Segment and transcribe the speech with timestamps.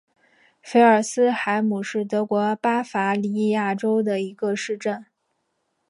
[0.63, 5.05] 菲尔斯海姆是德国巴伐利亚州的一个市镇。